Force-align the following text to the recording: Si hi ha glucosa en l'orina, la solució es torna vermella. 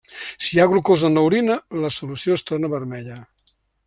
Si 0.43 0.47
hi 0.53 0.61
ha 0.61 0.65
glucosa 0.71 1.11
en 1.11 1.19
l'orina, 1.19 1.57
la 1.83 1.91
solució 1.99 2.39
es 2.39 2.45
torna 2.53 2.71
vermella. 2.73 3.19